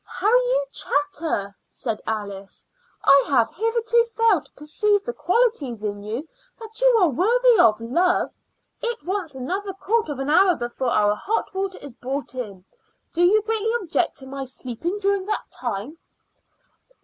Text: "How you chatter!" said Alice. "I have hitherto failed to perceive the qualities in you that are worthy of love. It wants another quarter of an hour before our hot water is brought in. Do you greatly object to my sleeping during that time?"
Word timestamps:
"How 0.03 0.31
you 0.35 0.65
chatter!" 0.71 1.55
said 1.69 2.01
Alice. 2.07 2.65
"I 3.03 3.23
have 3.27 3.53
hitherto 3.53 4.03
failed 4.17 4.45
to 4.45 4.51
perceive 4.53 5.05
the 5.05 5.13
qualities 5.13 5.83
in 5.83 6.01
you 6.01 6.27
that 6.57 6.81
are 6.99 7.07
worthy 7.09 7.59
of 7.59 7.79
love. 7.79 8.31
It 8.81 9.03
wants 9.03 9.35
another 9.35 9.73
quarter 9.73 10.11
of 10.13 10.17
an 10.17 10.31
hour 10.31 10.55
before 10.55 10.89
our 10.89 11.13
hot 11.13 11.53
water 11.53 11.77
is 11.83 11.93
brought 11.93 12.33
in. 12.33 12.65
Do 13.13 13.23
you 13.23 13.43
greatly 13.43 13.71
object 13.73 14.17
to 14.17 14.25
my 14.25 14.45
sleeping 14.45 14.97
during 14.99 15.27
that 15.27 15.45
time?" 15.51 15.99